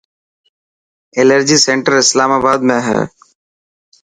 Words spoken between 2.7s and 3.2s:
۾ هي.